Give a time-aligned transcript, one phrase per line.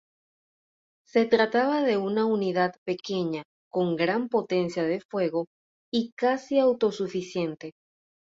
[1.05, 5.45] Se trataba de una unidad pequeña, con gran potencia de fuego
[5.93, 7.73] y casi autosuficiente.